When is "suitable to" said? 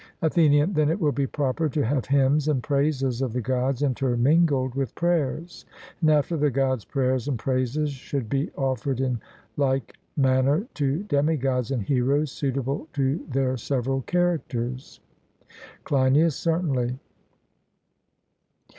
12.31-13.23